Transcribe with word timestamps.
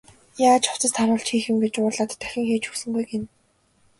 Яаж 0.49 0.63
хувцас 0.69 0.93
тааруулж 0.95 1.27
хийх 1.29 1.45
юм 1.51 1.57
гэж 1.63 1.73
уурлаад 1.77 2.11
дахин 2.21 2.45
хийж 2.49 2.63
өгсөнгүй 2.69 3.03
гэнэ. 3.09 3.27